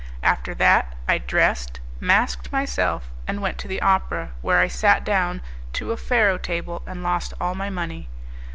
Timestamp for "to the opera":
3.59-4.31